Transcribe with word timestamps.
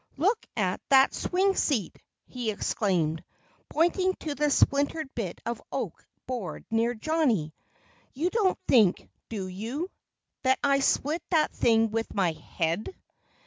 "Look 0.17 0.47
at 0.57 0.81
that 0.89 1.13
swing 1.13 1.55
seat!" 1.55 1.95
he 2.25 2.49
exclaimed, 2.49 3.23
pointing 3.69 4.15
to 4.21 4.33
the 4.33 4.49
splintered 4.49 5.13
bit 5.13 5.39
of 5.45 5.61
oak 5.71 6.03
board 6.25 6.65
near 6.71 6.95
Johnnie. 6.95 7.53
"You 8.15 8.31
don't 8.31 8.57
think 8.67 9.07
do 9.29 9.47
you? 9.47 9.91
that 10.41 10.57
I 10.63 10.79
split 10.79 11.21
that 11.29 11.51
thing 11.51 11.91
with 11.91 12.15
my 12.15 12.31
head?" 12.31 12.95